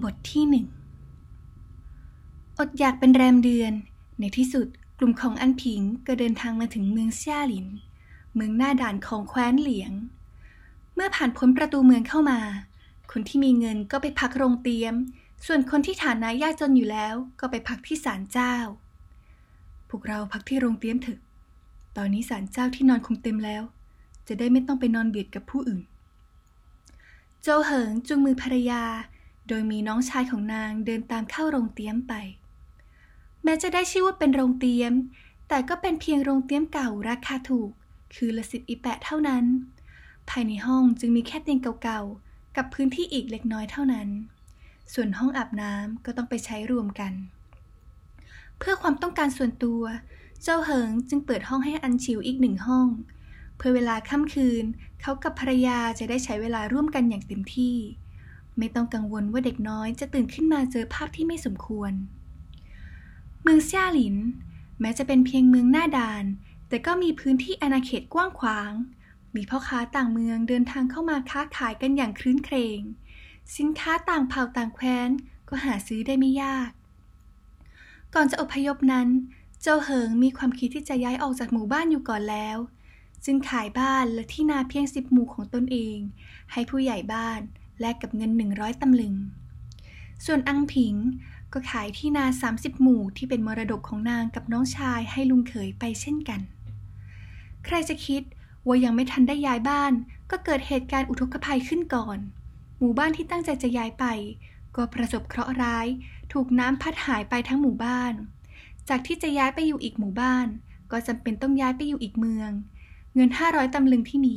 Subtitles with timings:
[0.00, 0.66] บทที่หนึ่ง
[2.58, 3.72] อดอยากเป็นแรมเดือน
[4.20, 4.66] ในที่สุด
[4.98, 7.66] กลุ่มของอันผิงก็เดินทางมาถึงเมืองซ่าหลิน
[8.34, 9.92] เมืองหน้าด่านของแคว้นเหลียง
[10.94, 12.40] เมื่อผ่านพ้นประตูเมืองเข้ามา
[13.12, 14.94] คนที่มีเงินก็ไปพักโรงเตียม
[15.46, 18.54] ส่วนคนที่ฐานะยากจนอยู่แล้วก็ไปพักที่ศาลเจ้า
[19.90, 21.20] พวกเราพักที่โรงเตียมเถอะ
[21.96, 23.62] ตอนนี้ศาลเจ้าที่นอนคงเต็มแล้ว
[24.28, 25.82] จะได้ไม่ต้องไปนอนเบียดกับผู้อื่น
[27.42, 28.82] โจเหิงจูงมือภรรยา
[29.48, 32.14] โดยมีน้องชายของนางเดินตามเข้าโรงเตี๊ยมไป
[33.44, 34.92] แม้จะได้ชื่อว่าเป็นโรงเตี๊ยม
[35.48, 37.70] แต่ก็เป็นเพียงโรงเตี๊ยมเก่าราคาถูก
[38.14, 39.44] คือละสิบอีแปะเท่านั้น
[40.30, 44.08] ภายในห้องจึงมีแค่เตียงเก่าๆ กับพื้นที่อีกเล็กน้อยเท่านั้น
[44.94, 47.12] ส่วนห้องอาบน้ำก็ต้องไปใช้รวมกัน
[48.58, 49.82] เพื่อความต้องการส่วนตัว
[50.42, 52.88] เจ้าเหิงจึงเปิดห้องให้อันชิวอีกหนึ่งห้อง
[53.56, 54.64] เพื่อเวลาค่ำคืน
[55.00, 57.76] เขากับภรรยาจะได้ใช้เวลาร่วมกันอย่างเต็มที่
[58.58, 61.92] ไม่ต้องกังวลว่าเด็กน้อยจะตื่นขึ้นมาเจอภาพที่ไม่สมควร
[63.42, 64.16] เมืองเซ่าหลิน
[64.80, 66.24] แม้จะเป็นเพียงเมืองหน้าด่าน
[66.68, 68.72] แต่ก็มีพื้นที่อาณาเขตกว้างขวาง
[69.34, 72.80] มีพ่อค้าต่างเมืองเดินทางเข้ามาค้าขายกันอย่างคลื้นเครง
[73.56, 75.08] สินค้าต่างเผ่าต่างแคว้น
[75.48, 76.70] ก็หาซื้อได้ไม่ยาก
[78.14, 79.08] ก่อนจะอพยพนั้น
[79.62, 82.58] เจ้าเหิงมีความคิดที่จะย้ายออกจากหมู่บ้านอยู่ก่อนแล้ว
[83.24, 85.98] จึงขายบ้านและที่นาเพียงสิบหมู่ของตนเอง
[86.52, 87.40] ให้ผู้ใหญ่บ้าน
[87.82, 89.14] แลกกับเงินหนึ่งร้อยตำลึง
[90.24, 90.94] ส่วนอังผิง
[91.52, 96.40] ก็ขายที่นา 30 หมู่ที่เป็นมรดกของนางกับน้องชายให้ลุงเขยไปเช่นกัน
[97.64, 98.22] ใครจะคิด
[98.66, 99.92] ว่ายังไม่ทันได้ย้ายบ้าน
[100.30, 102.18] ก็เกิดเหตุการณ์อุทกภัยขึ้นก่อน
[102.78, 104.04] หมู่บ้านที่ตั้งใจจะย้ายไป
[104.76, 105.86] ก็ประสบเคราะห์ร้าย
[106.32, 108.12] ถูกน้ำพัดหายไปทั้งหมู่บ้าน
[108.88, 110.46] จากที่จะย้ายไปอยู่อีกหมู่บ้าน
[110.90, 112.50] ก็จำเป็นต้องย้ายไปอยู่อีกเมือง
[113.14, 114.36] เงิน 500ตำลึงที่มี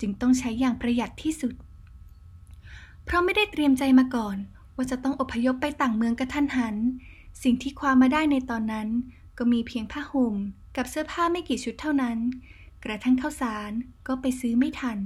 [0.00, 1.54] จึงต้องใช้อย่างประหยัดที่สุด
[3.10, 4.36] เพราะไม่ได้เตรียมใจมาก่อน
[4.76, 6.76] ว่าจะต้องอพยพไปต่างเมืองกระทันหัน
[7.42, 8.88] สิ่งที่คว้ามมาได้ในตอนนั้น
[9.38, 10.34] ก็มีเพียงผ้าห่ม
[10.76, 12.18] กับเสื้อผ้าไม่กี่ชุดเท่านั้น
[12.84, 13.70] กระทั่งข้าวสาร
[14.06, 14.98] ก็ไปซื้อไม่ทัน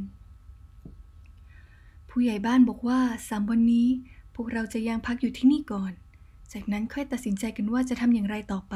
[2.08, 3.88] ผู้ใหญ่บ้านบอกว่าสามวันนี้
[4.34, 5.92] พวกเราจะยังพักอยู่ที่นี่ก่อน
[6.52, 8.74] จากนั้นค่อยตัดสินใจกันว่าจะทำอย่างไรต่อไป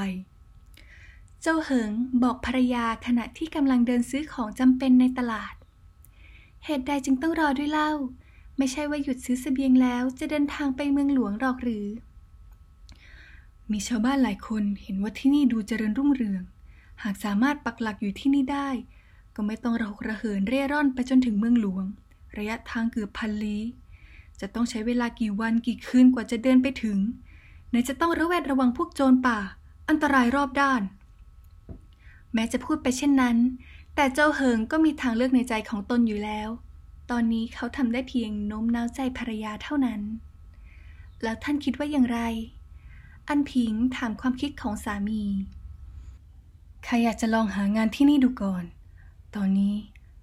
[1.43, 1.91] เจ้าเหิง
[2.23, 5.55] บอกภรรยาขณะที่กำลังเดินซื้อของจำเป็นในตลาด
[6.65, 7.93] เหตุใดจึงต้องรอด้วยเล่า
[8.59, 11.87] ไม่ใช่ว่าหยุดซื้อเสบียงแล้วจะเดินทางไปเมืองหลวงหรอกหรือ
[13.73, 16.43] มีชาวบ้านหลายคนเห็นว่าที่นี่ดูเจริญรุ่งเรือง
[17.03, 18.69] หากสามารถปักหลักอยู่ที่นี่ได้
[19.35, 21.85] ก็ไม่ต้องระหกระเหินเร่ร่อนไปจนถึงเมืองหลวง
[22.37, 23.63] ระยะทางเกือบพันลี้
[24.41, 26.99] จะต้องใช้เวลากี่วันกี่คืนกว่าจะเดินไปถึง
[27.69, 29.39] ไหนจะต้องระแวดระวังพวกโจรป่า
[29.89, 30.83] อันตรายรอบด้าน
[32.35, 33.37] แม้จะพูดไปเช่นนั้น
[33.95, 36.49] แต่เจ้าเหิงก็มีทางเลือกในใจของตนอยู่แล้ว
[37.11, 40.01] ตอนนี้เขาทำได้เพียงโน้มน้าวใจภรรยาเท่านั้น
[41.23, 42.21] แล้วท่านคิดว่าอย่างไร
[43.29, 45.23] อันผิงถามความคิดของสามี
[46.87, 48.65] ข้าอยากจะลองหางานที่นี่ดูก่อน
[49.37, 49.75] ตอนนี้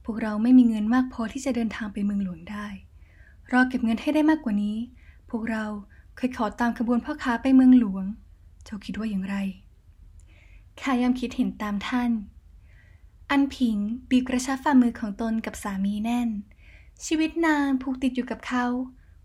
[0.03, 2.67] พวกเราไม่มีเงินมากพอที่จะเดินทางไปเมืองหลวงได้
[3.51, 4.77] รอเก็บเงินให้ได้มากกว่านี้
[5.29, 5.65] พวกเรา
[6.15, 8.05] เคยขอตามขบวนพ่อค้าไปเมืองหลวง
[8.63, 9.35] เจ้าคิดว่าอย่างไร
[10.81, 12.11] ข้ายอมคิดเห็นตามท่าน
[13.29, 13.77] อันผิง
[14.09, 16.29] บีบกระชับฝ่ามือของตนกับสามีแน่น
[17.05, 18.65] ชีวิตนางผูกติดอยู่กับเขา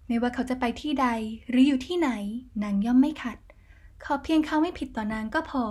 [0.07, 1.09] ไม่ว่าเขาจะไปที่ใด
[1.49, 2.11] หรืออยู่ที่ไหน
[2.63, 3.39] นางย่อมไม่ขัด
[4.05, 5.65] ขอเพียงเขาไม่ผิดต่อนางก็พอ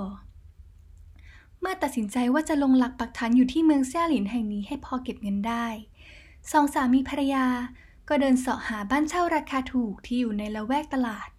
[1.59, 5.68] เมื่อตัดสินใจว่าจะลงหลักปักฐานอยู่ที่เมืองแซ่หลินแห่งนี้ให้พอเก็บเงินได้
[6.52, 7.46] สองสามีภรรยา
[8.08, 11.29] ก็เดินเสาะหาบ้านเช่าราคาถูกที่อยู่ในละแวกตลาด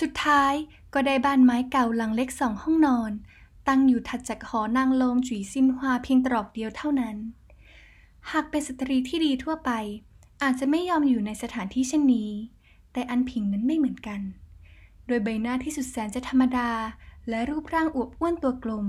[0.00, 0.52] สุดท้าย
[0.94, 3.12] ก็ได้บ้านไม้เก่าหลังเล็กสองห้องนอน
[3.68, 7.16] ตั้งอยู่ถัดจากหอนางลมจุ๋ยซินฮวาเพียงตรอกเดียวเท่านั้น
[8.30, 9.70] หากเป็นสตรีที่ดีทั่วไป
[10.42, 12.30] อาจจะไม่ยอมอยู่ในสถานที่เช่นนี้
[12.92, 14.20] แต่อันผิงนั้นไม่เหมือนกัน
[15.06, 16.70] โดยใบหน้าที่สุดแสนจะธรรมดา
[17.28, 18.86] และรูปร่างอวบอ้วนตัวกลม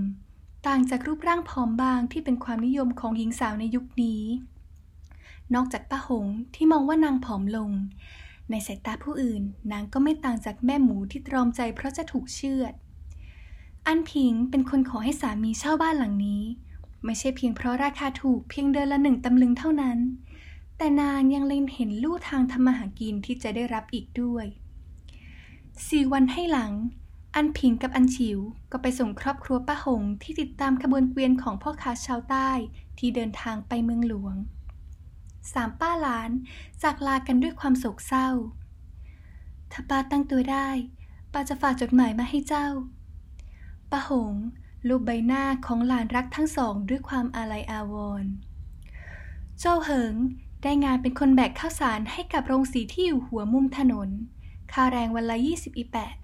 [0.67, 4.23] ต่างจากรูปร่างผอมบางที่เป็นความนิยมของหญิงสาวในยุคนี้
[5.55, 7.71] นอกจากป้าหงที่มองว่านางผอมลง
[8.49, 12.73] ในสายตาผู้อื่นนางก็ไม่ต่างจากแม่หมูที่ตรอมใจเพราะจะถูกเชือด
[13.87, 16.43] อันผิงเป็นคนขอให้สามีเช่าบ้านหลังนี้
[17.05, 19.97] ไม่ใช่เพียงเพราะราคาถูกเพียงเดือนละหนึ่งตำลึงเท่านั้น
[20.77, 24.45] แต่นางยังเล็งเห็นลู่ทางทำมาหากินที่จะได้รับอีกด้วย
[25.87, 26.71] สี่วันให้หลัง
[27.35, 28.39] อันผิงกับอันฉิว
[28.71, 32.49] ก็ไปส่งครอบครัวป้าหงที่ติดตามขบวนเกวียนของพ่อค้าชาวใต้
[32.97, 34.35] ที่เดินทางไปเมืองหลวง
[35.53, 36.31] สามป้าหลาน
[36.83, 38.29] จากลากันด้วยความโศกเศร้า
[39.71, 40.69] ถ้าป้าตั้งตัวได้
[41.33, 42.67] ป้าจะฝากจดหมายมาให้เจ้า
[43.91, 44.33] ป้าหง
[44.87, 48.31] ลูบใบหน้าของหลานรักทั้งสองด้วยความอาลัยอาวรณ์
[49.59, 50.15] เจ้าเหิง
[50.63, 54.09] ได้งานเป็นคนแบกข้าวสารให้กับโรงสีที่อยู่หัวมุมถนน
[54.71, 56.15] ค่าแรงวันละ 20 อีแปด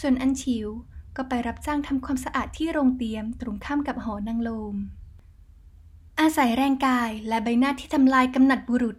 [0.00, 0.68] ส่วนอันชิว
[1.16, 4.76] ก็ไปรับจ้างทำความสะอาดที่โรงเตียมตรงข้ามกับหอนางโลม
[6.20, 8.96] อาศัยแรงกายและใบหน้าที่ทำลายกำหนัดบุรุษ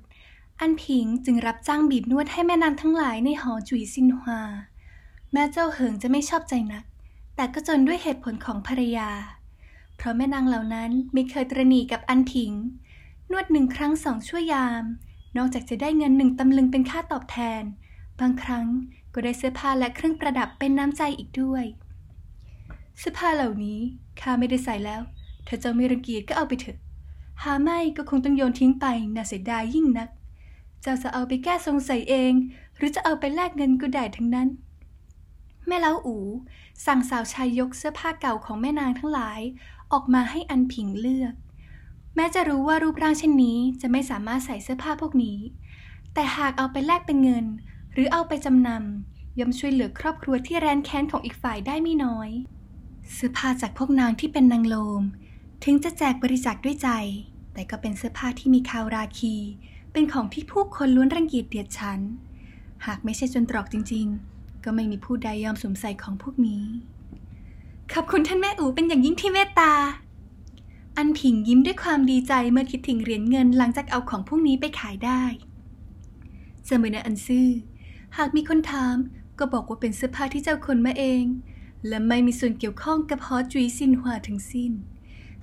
[0.59, 4.41] อันผิงจึงรับจ้างบีบนวดให้แม่นางทั้งหลายในหอจุยซินฮวา
[5.33, 6.83] แม่เจ้าเหิงจะไม่ชอบใจนัก
[7.39, 9.09] แต่ก็จนด้วยเหตุผลของภรรยา
[9.97, 12.51] เพราะแม่นางเหล่านั้นไม่เคยตรณีกับอันผิง
[13.31, 14.83] นวดหนึ่งครั้งสองชั่วยาม
[15.37, 17.63] นอกจากจะได้เงินหนึ่งตำลึงเป็นค่าตอบแทน
[18.19, 18.65] บางครั้ง
[19.13, 21.65] ก็ได้เสื้อผ้าและเครื่องประดับเป็นน้ำใจอีกด้วย
[22.99, 23.79] เสื้อผ้าเหล่านี้
[24.21, 25.01] ข้าไม่ได้ใส่แล้ว
[25.45, 26.77] เธอจะไม่รังเกียจก็เอาไปเถอะ
[27.43, 28.85] หาไม่ก็คงต้องโยนทิ้งไป
[29.15, 30.09] น่าเสียดายยิ่งนัก
[30.81, 32.33] เจ้าจะเอาไปแก้ทรงใส่เอง
[32.77, 34.49] หรือจะเอาไปแลกเงินก็ได้ทั้งนั้น
[35.69, 36.17] แม่เล้าอู
[36.85, 39.39] สั่งสาวชายยกเสื้อผ้าเก่าของแม่นางทั้งหลาย
[39.91, 41.33] ออกมาให้อันผิงเลือก
[42.15, 45.37] แม้จะรู้ว่ารูปร่างเช่นนี้จะไม่สามารถใส่เสื้อผ้าพวกนี้
[46.13, 47.45] แต่หากเอาไปแลกเป็นเงิน
[47.93, 52.29] หรือเอาไปจำนำย่อมช่วยเหลือครอบครัวที่แรนแค้นของอีกฝ่ายได้ไม่น้อย
[53.13, 55.03] เสื้อผ้าจากพวกนางที่เป็นนางโลม
[55.63, 56.89] ถึงจะแจกบริจาคด้วยใจ
[57.53, 59.35] แต่ก็เป็นเสื้อผ้าที่มีคาวราคี
[59.93, 61.99] เป็นของที่ผู้คนล้วนรังเกียจเดียดฉัน
[62.85, 66.63] หากไม่ใช่จนตรอกจริง ๆ ก็ไม่มีผู้ใดยอมสวมใส่ของพวกนี้
[67.93, 69.73] ขอบคุณท่านแม่อูเป็นอย่างยิ่งที่เมตตา
[70.97, 75.23] อันผิงยิ้มด้วยความดีใจเมื่อคิดถึงเหรียญเงินหลังจากเอาของพวกนี้ไปขายได้
[76.65, 77.47] เสมอนะอันซื่อ
[78.17, 78.95] หากมีคนถาม
[79.39, 81.23] ก็บอกว่าเป็นเสื้อผ้าที่เจ้าคนมาเอง
[81.87, 84.71] และไม่มีส่วนเกี่ยวข้องกับฮอจุยซินหวาทั้งสิ้น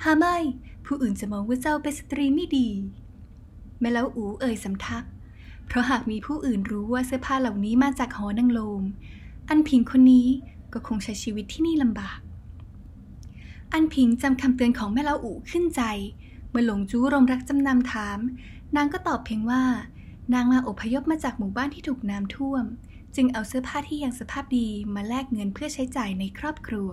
[0.02, 0.36] หาไม่
[0.84, 2.68] ผู้อื่นจะมองว่าเจ้าเป็นสตรีไม่ดี
[3.80, 5.04] แม่แล้วอูเอ่ยสำทัก
[5.66, 8.82] เพราะหากมีผู้อื่นรู้ว่าเสื้อผ้าเหล่านี้มาจากหอนางโลม
[9.48, 10.28] อันพิงคนนี้
[10.72, 12.18] ก็คงใช้ชีวิตที่นี่ลำบาก
[13.72, 15.82] อันพิงจำคำเตือนของแม่เล้าอูขึ้นใจ
[16.50, 18.18] เมื่อหลงจู้รมรักจำนำถาม
[18.76, 19.62] นางก็ตอบเพียงว่า
[20.34, 22.64] นางมาอพยพมาจากหมู่บ้านที่ถูกน้ำท่วม
[23.14, 26.90] จึงเอาเสื้อผ้าที่ยังสภาพดีมาแลกเงินเพื่อใช้จ่ายในครอบครัว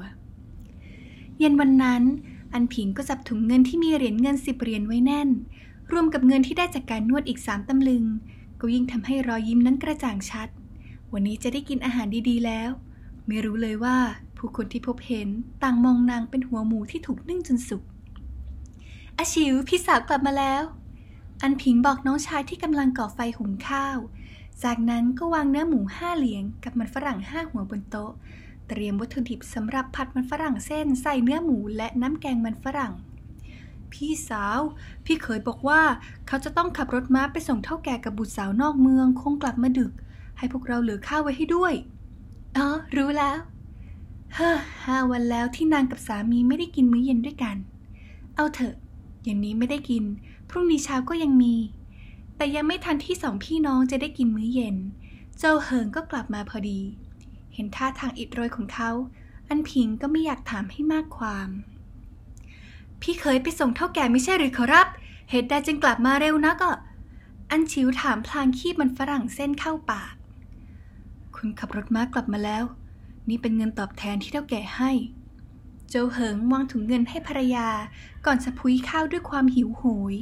[1.40, 2.04] เย็นวันนั้น
[2.54, 5.30] อันผิงก็จับถุงเงินที่มีเหรียญเงินสิบเหรียญไว้แน่น
[5.92, 8.04] รวมกับเงินที่ได้จากการนวดอีกสามตำลึง
[8.66, 10.48] ก็ยิ่งทำให้รอยยิ้มนั้นกระจ่างชัด
[11.14, 12.70] วันนี้จะได้กินอาหารดีๆแล้ว
[13.28, 13.98] ไม่รู้เลยว่า
[14.38, 15.30] ผู้คนที่พบเห็น
[15.64, 17.84] ต่างมองนางเป็นหัวหมูที่ถูกนึ่งจนสุก
[19.18, 20.64] อาชิวพี่สาวกลับมาแล้ว
[21.42, 23.98] อันผิงบอกน้องชายที่กำลังก่อไฟหุงข้าว
[24.64, 28.12] จากนั้นก็วางเนื้อหมูห้าเหลียงกับมันฝรั่งห้าหัวบนโต๊ะ
[28.68, 32.94] เตรียมวัตถุดิบสำหรับผัดมันฝรั่งเส้นใส่เนื้อหมูและน้ำแกงมันฝรั่ง
[33.94, 34.60] พี่สาว
[35.06, 35.82] พี่เคยบอกว่า
[36.28, 39.92] เขาจะต้องขับรถม้าไปส่งเท่าแก่กับบุตรสาวนอกเมืองคงกลับมาดึก
[40.38, 41.74] ให้พวกเราเหลือข้าวไว้ให้ด้วย
[42.58, 43.38] อ๋อรู้แล้ว
[44.36, 47.56] เฮ้อห้าวันแล้วที่นางกับสามีไม่ได้กินมื้อเย็นด้วยกัน
[48.36, 48.76] เอาเถอะ
[49.24, 50.04] อย่างนี้ไม่ได้กิน
[50.50, 51.56] พรุ่งนี้เช้าก็ยังมี
[52.38, 54.76] แต่ยังไม่ทันที่สองพี่น้องจะได้กินมื้อเย็น
[55.38, 56.80] เจ้าเหิงก็กลับมาพอดี
[57.54, 58.92] เห็นท่าทางอิดโรยของเขา
[59.48, 61.50] อันพิงก็ไม่อยากถามให้มากความ
[63.04, 64.88] พี่เคยไปส่งเท่าแก่ไม่ใช่หรือขอรับ
[65.30, 66.78] เหตุใดจึงกลับมาเร็วนักอะ
[67.52, 70.14] อันชิวถามพลางขี้มันฝรั่งเส้นเข้าปาก
[71.36, 72.64] คุณขับรถม้ากลับมาแล้ว
[73.30, 74.92] นี่เป็นเงินตอบแทนที่เท่าแก่ให้
[75.90, 77.68] เจ้าเหิงวางถุงเงินให้ภรรยา
[78.26, 79.84] ก่อนจะพุยข้าวด้วยความหิวโห
[80.14, 80.16] ย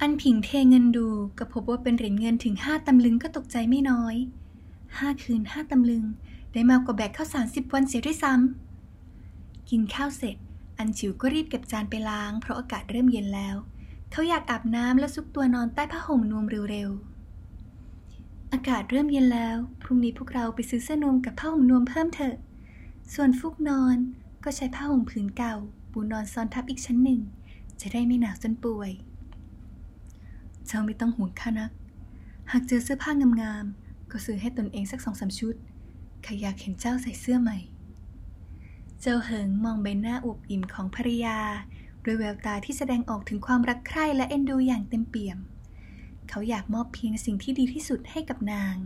[0.00, 1.08] อันผิงเทเงินดู
[1.38, 4.16] ก็พบว่าเป็นเหรียญเงินถึงห้าตำลึงก็ตกใจไม่น้อย
[4.98, 6.04] ห้าคืนห้าตำลึง
[6.52, 10.36] ได้มากกว่าแบกข้าวสารสิบวันเสียด้วยซ้ำกินข้าวเสร็จ
[10.82, 13.56] อันฉิวก็รีบเก็บจานไปล้าง เพราะอากาศเริ่มเย็นแล้ว
[14.12, 22.36] เขาอยากอาบน้ำและซุกตัวนอนใต้ผ้าห่มนวมเร็วๆ อากาศเริ่มเย็นแล้ว พรุ่งนี้พวกเราไปซื้อเสื้อนวมกับผ้าห่มนวมเพิ่มเถอะ
[23.14, 23.96] ส่วนฟุกนอน
[24.44, 25.54] ก็ใช้ผ้าห่มผืนเก่า
[25.92, 27.20] ปูนอนซ้อนทับอีกชั้นหนึ่ง
[27.80, 28.90] จะได้ไม่หนาวจนป่วย
[30.66, 31.70] เจ้าไม่ต้องห่วงข้านัก
[32.50, 35.54] หากเจอเสื้อผ้างามๆก็ซื้อให้ตนเองสักสองสาชุด
[36.24, 37.58] ข้าอยากเห็นเจ้าใส่เสื้อใหม่
[39.04, 41.38] เจ้าเหิงมองใบหน้าอวบอิ่มของภรรยา
[42.04, 45.38] ด้วยแววตาที่แสดงออกถึงความรักใคร่และเอ็นดูอย่างเต็มเปี่ยม
[46.28, 48.76] เขาอยากมอบเพียงสิ่งที่ดีที่สุดให้กับนาง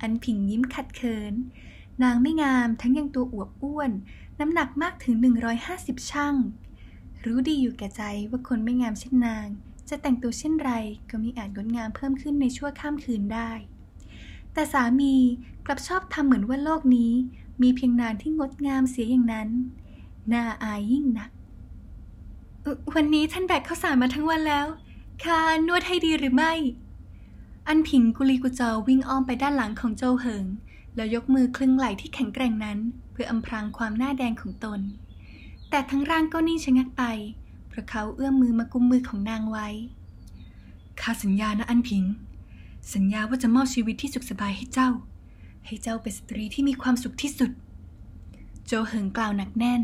[0.00, 1.34] อันผิงยิ้มขัดเคิน
[2.02, 3.90] นางไม่งามทั้งยังตัวอวบอ้วน
[4.40, 5.14] น้ำหนักมากถึง
[5.62, 6.34] 150 ช่าง
[7.24, 9.46] รู้ดีอยู่แก่ใจว่าคนไม่งามเช่นนาง
[9.88, 10.72] จะแต่งตัวเช่นไร
[11.10, 13.50] ก็มีอาจงดงามเพิ่มขึ้นในชั่วข้ามคืนได้
[14.52, 15.14] แต่สามี
[15.66, 17.12] กลับชอบทำเหมือนว่าโลกนี้
[17.60, 19.48] มีเพียงนานที่งดงามเสียอย่างนั้น
[20.32, 21.30] น่าอายยิ่งนัก
[22.94, 24.66] วันนี้ท่านแบกข้าวสารมาทั้งวันแล้ว
[25.24, 26.52] ข้านวดให้ดีหรือไม่
[27.68, 30.44] อันผิงกุลีกุจอวิ่งอ้อมไปด้านหลังของโจเหิง
[30.96, 32.78] แล้วยกมือคลึงไหล่ที่แข็งแกร่งนั้น
[33.12, 34.80] เพื่ออำพรางความหน้าแดงของตน
[35.70, 37.02] แต่ทั้งร่างก็นิ่งชะงักไป
[37.68, 39.68] เพราะเขาเอื้อมมือมากุมมือของนางไว้
[41.00, 42.04] ข้าสัญญานะอันพิง
[42.94, 44.88] สัญญาว่าจะมอบชีวิตที่สุขสบายให้เจ้า
[45.66, 47.50] ให้เจ้าเป็นสตรีที่มีความสุขที่สุด
[48.66, 49.82] โจเหิงกล่าวหนักแน่น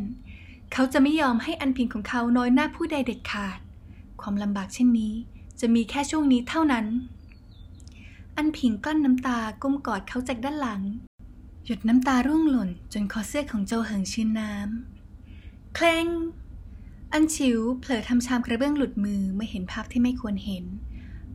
[0.72, 3.58] เขาจะไม่ยอมให้อันพิงของเขาน้อยหน้าผู้ใดเด็ดขาด
[4.20, 5.14] ความลำบากเช่นนี้
[5.60, 6.86] จะมีแค่ช่วงนี้เท่านั้น
[8.36, 10.82] อันพิงกลั้นน้ำตาก้มกอดเขาจากด้านหลัง
[11.64, 16.06] หยดน้ำตาร่วงหล่นจนคอเสื้อของโจเหิงชื้นน้ำเคลง
[17.12, 20.64] อันชิวเผลอทำชามกระเบื้องหลุดมือเมื่อเห็นภาพที่ไม่ควรเห็น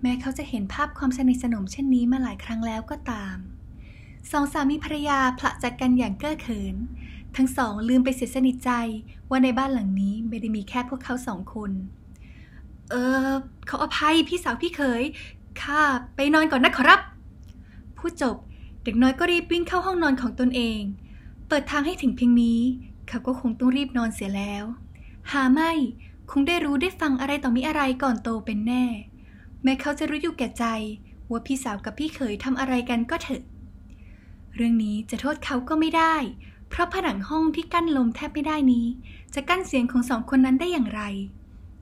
[0.02, 3.38] แม้เขาจะเห็นภาพความสนิทสนมเช่นนี้มาหลายครั้งแล้วก็ตาม
[4.32, 6.76] สองสามีภรรยาผละจากกันอย่างเก้อเขิน
[7.36, 8.72] ทั้งสองลืมไปเสียสนิทใจ
[9.30, 11.72] ว่าในบ้านหลังนี้ไม่ได้มีแค่พวกเขาสองคน
[12.90, 12.96] เอ
[13.28, 13.32] อ
[13.68, 15.04] เขาอภัยพี่สาวพี่เขย
[15.62, 15.82] ข้า
[16.16, 17.02] ไปนอนก่อนนะขอรับ
[17.98, 18.36] พูดจบ
[18.84, 20.82] เด็กน้อยก็รีบวิ่งเข้าห้องนอนของตนเอง
[21.48, 22.62] เปิดทางให้ถึงเพียงนี้
[23.08, 24.64] เขาก็คงต้องรีบนอนเสียแล้ว
[25.32, 25.72] หาไม่
[26.32, 28.86] คงได้รู้ได้ฟังอะไรต่อมีอะไรก่อนโตเป็นแน่
[29.64, 30.66] แม้เขาจะรู้อยู่แก่ใจ
[31.30, 33.44] ว่าพี่สาวกับพี่เขยทำอะไรกันก็เถอะ
[34.56, 36.16] เรื่องนี้จะโทษเขาก็ไม่ได้
[36.70, 38.86] เพราะผนังห้องที่กั้นลมแทบไม่ได้นี้
[39.34, 41.02] จะกั้นเสียงของสองคนนั้นได้อย่างไร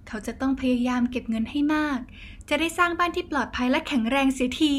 [0.08, 2.00] เขาจะต้องพยายามเก็บเงินให้มาก
[2.50, 4.76] จะได้สร้างบ้านที่ปลอดภัยและแข็งแรงเสียที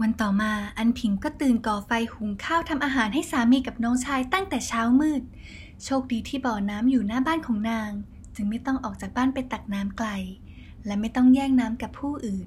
[0.00, 5.22] วันต่อมาอันผิงก็ตื่นก่อไฟหุงข้าวทำอาหารให้สามีกับน้องชายตั้งแต่เช้ามืด
[5.84, 7.90] โชคดีที่บ่อน้ำอยู่หน้าบ้านของนาง
[8.34, 10.08] จึงไม่ต้องออกจากบ้านไปตักน้ำไกล
[10.86, 12.46] และไม่ต้องแย่งน้ำกับผู้อื่น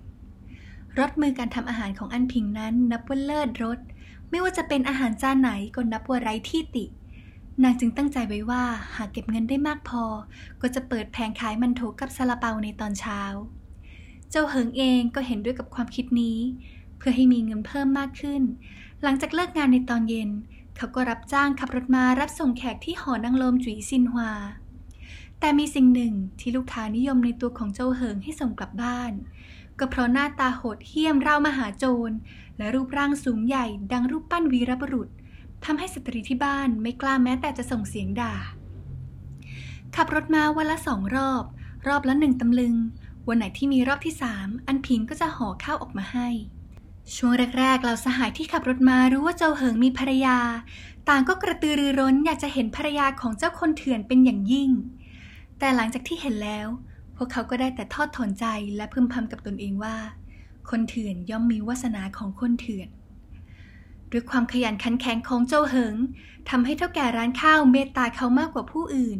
[0.99, 3.79] รสมือการทำอาหารของอันพิงนั้นนับว่าเลิศรส
[4.29, 6.85] ไม่ว่าจะเป็นอาหารจานไหนก็นับว่าไร้ที่ติ
[7.63, 8.63] นางจึงตั้งใจไว้ว่า
[8.95, 10.03] หากเก็บเงินได้มากพอ
[10.61, 13.21] ก็จะเปิดแผงขายมันโถกับซาลาเปาในตอนเช้า
[14.29, 16.37] เจ้าเหิงเองก็เห็นด้วยกับความคิดนี้
[16.97, 18.41] เพื่อให้มีเงินเพิ่มมากขึ้น
[19.03, 20.29] หลังจากเลิกงานในตอนเย็น
[20.77, 24.31] เขาก็รับจ้างขับรถมารับส่งแขกที่หอนางลมจุ๋ยซินฮวา
[25.39, 29.11] แต่มีสิ่งหนึ่งที่ลูกค้านิยมในตัวของเจ้าเหิงให้ส่งกลับบ้าน
[29.81, 32.15] ก็เพราะหน้าตาโหดเหี้ยมราวมหาโจร
[32.57, 35.09] และรูปร่างสูงใหญ่ดังรูปปั้นวีรบุรุษ
[35.65, 38.33] ทำให้สตรีที่บ้านไม่กล้าแม้แต่จะส่งเสียงด่า
[39.95, 41.43] ขับรถมาวันละสองรอบ
[41.87, 42.75] รอบละหนึ่งตำลึง
[43.27, 46.27] วันไหนที่มีรอบที่สามอันพิงก็จะห่อข้าวออกมาให้
[47.15, 50.37] ช่วงแรกๆ เราสหายที่ขับรถมารู้ว่าเจ้าเหิงมีภรรยา
[51.09, 54.69] ต่างก็กระตือรือร้นอยากจะเห็นภรรยาของเจ้าคนเถื่อนเป็นอย่างยิ่ง
[55.59, 56.67] แต่หลังจากที่เห็นแล้ว
[57.21, 59.95] วกเขาก็ได้แต่ทอดถอนใจและพึมพำกับตนเองว่า
[60.69, 62.89] คนเถื่อนย่อมมีวาสนาของคนเถื่อน
[64.11, 65.95] ด้วยความขยันขันแข็งของเจ้าเหิง
[66.49, 69.19] ทำให้เท่าแก่ร้านข้าวเมตตาเขามากกว่าผู้อื่น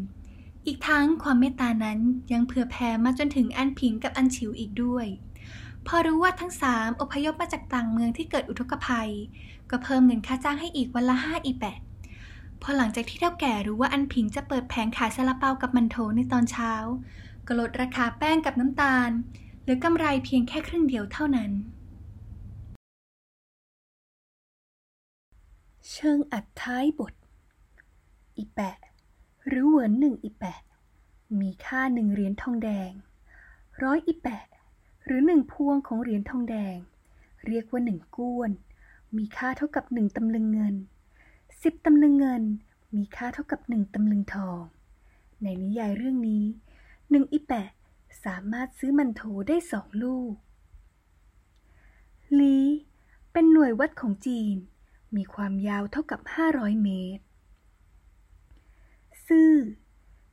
[0.66, 2.00] อีกทั้งความเมตตานั้น
[2.32, 5.06] ยังเผื่อแผ่มาจนถึงอันผิงกับอันฉิวอีกด้วย
[5.88, 9.10] พอรู้ว่าทั้งสามอพยพมาจากต่างเมืองที่เกิดอุทกภัย
[9.70, 11.80] ก็เพิ่มเงินค่าจ้างให้อีกวันละห้าอีแปด
[12.62, 16.74] พอหลังจากที่เท่าแก่รู้ว่าอันผิงจะเปิดแผงขายซาลาเปากับมันโถในตอนเช้า
[17.54, 19.12] ก็ลดราคาแป้งกับน้ำตาล
[19.62, 21.52] เหลือกำไรเพียงแค่ครึ่งเดียวเท่านั้น
[25.92, 27.14] เชิงอัดท้ายบท
[28.38, 28.78] อีแปะ
[29.48, 30.60] หรือเหวินหนึ่งอีแปะ
[31.40, 32.92] มีค่าหนึ่งเหรียญทองแดง
[33.84, 34.46] ร้อยอีแปะ
[35.06, 36.78] หรือหนึ่งพวงของเหรียญทองแดง
[37.48, 38.52] เรียกว่าหนึ่งก้วน
[39.18, 40.76] มีค่าเท่ากับหนึ่งตำลึงเงิน
[41.62, 42.44] สิบตำลึงเงิน
[42.96, 44.62] มีค่าเท่ากับหนึ่งตำลึงทอง
[45.44, 46.44] ในนิยายเรื่องนี้
[47.12, 47.70] หนึ่งอีแปะ
[48.26, 50.34] สามารถซื้อมันโถได้สองลูก
[52.40, 52.60] ลี
[53.32, 54.56] เป็นหน่วยวัดของจีน
[55.16, 57.24] มีความยาวเท่ากับ 500 เมตร
[59.28, 59.54] ซื่อ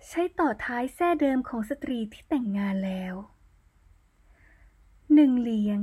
[0.09, 3.15] ใช้ต่อท้ายแส้เดิมของสตรีที่แต่งงานแล้ว
[5.15, 5.81] หนึ่งเลียง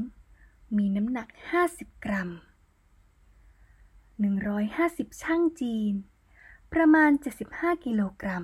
[0.77, 1.27] มีน้ำหนัก
[1.67, 2.29] 50 กรัม
[3.95, 5.93] 150 ช่างจีน
[6.73, 7.11] ประมาณ
[7.47, 8.43] 75 กิโลกรัม